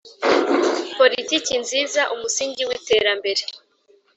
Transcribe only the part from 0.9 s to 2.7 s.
Politiki nziza umusingi